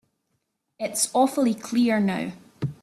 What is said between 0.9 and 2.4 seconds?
awfully clear now.